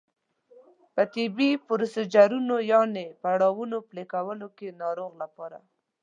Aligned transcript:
د 0.95 0.97
طبي 1.13 1.49
پروسیجرونو 1.65 2.55
یانې 2.71 3.05
پړاوونو 3.21 3.77
په 3.81 3.85
پلي 3.89 4.05
کولو 4.13 4.47
کې 4.57 4.67
د 4.69 4.75
ناروغ 4.83 5.11
لپاره 5.23 5.57